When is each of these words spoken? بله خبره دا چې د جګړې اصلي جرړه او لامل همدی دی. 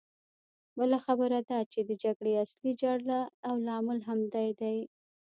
بله 0.77 0.97
خبره 1.05 1.39
دا 1.49 1.59
چې 1.71 1.79
د 1.89 1.91
جګړې 2.03 2.33
اصلي 2.43 2.71
جرړه 2.81 3.19
او 3.47 3.53
لامل 3.65 3.99
همدی 4.09 4.49
دی. 4.61 4.77